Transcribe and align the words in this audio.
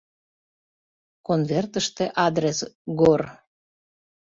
Конвертыште 1.27 2.05
адрес: 2.25 2.59
«Гор. 2.99 3.21